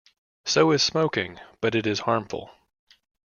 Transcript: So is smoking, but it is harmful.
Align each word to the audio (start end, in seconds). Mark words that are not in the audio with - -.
So 0.45 0.71
is 0.71 0.81
smoking, 0.81 1.39
but 1.61 1.75
it 1.75 1.85
is 1.85 1.99
harmful. 1.99 2.49